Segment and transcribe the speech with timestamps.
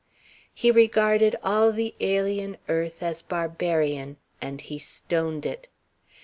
[0.51, 5.67] He regarded all the alien earth as barbarian, and he stoned it.